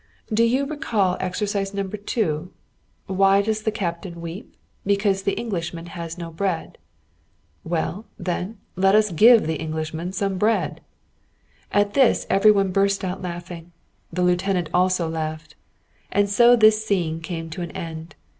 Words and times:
"Do 0.33 0.43
you 0.43 0.65
recollect 0.65 1.21
exercise 1.21 1.75
No. 1.75 1.83
2: 1.87 2.51
'Why 3.05 3.43
does 3.43 3.61
the 3.61 3.71
Captain 3.71 4.19
weep? 4.19 4.55
Because 4.83 5.21
the 5.21 5.33
Englishman 5.37 5.85
has 5.93 6.17
no 6.17 6.31
bread.' 6.31 6.79
Well, 7.63 8.07
then, 8.17 8.57
let 8.75 8.95
us 8.95 9.11
give 9.11 9.45
the 9.45 9.57
Englishman 9.59 10.11
some 10.11 10.39
bread." 10.39 10.81
At 11.71 11.93
this 11.93 12.25
every 12.31 12.49
one 12.49 12.71
burst 12.71 13.03
out 13.05 13.21
laughing. 13.21 13.73
The 14.11 14.23
lieutenant 14.23 14.71
also 14.73 15.07
laughed. 15.07 15.53
And 16.11 16.27
so 16.27 16.55
this 16.55 16.83
scene 16.83 17.21
came 17.21 17.51
to 17.51 17.61
an 17.61 17.69
end. 17.73 18.15